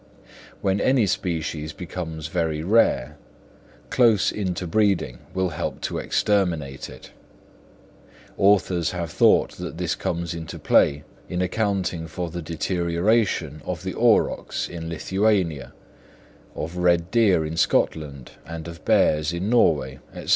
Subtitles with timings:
[0.61, 3.17] When any species becomes very rare,
[3.91, 7.11] close interbreeding will help to exterminate it;
[8.35, 13.93] authors have thought that this comes into play in accounting for the deterioration of the
[13.93, 15.71] aurochs in Lithuania,
[16.55, 20.29] of red deer in Scotland and of bears in Norway, &c.